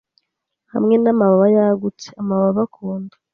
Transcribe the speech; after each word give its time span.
Hamwe 0.73 0.95
namababa 1.03 1.45
yagutse 1.57 2.07
amababa 2.21 2.61
ku 2.73 2.85
nda 3.01 3.17